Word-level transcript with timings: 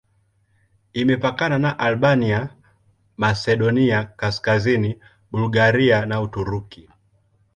Imepakana 0.93 1.57
na 1.59 1.77
Albania, 1.79 2.49
Masedonia 3.17 4.03
Kaskazini, 4.17 4.99
Bulgaria 5.31 6.05
na 6.05 6.21
Uturuki. 6.21 6.89